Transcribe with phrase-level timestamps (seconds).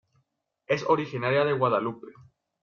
[0.65, 2.07] Es originaria de Guadalupe.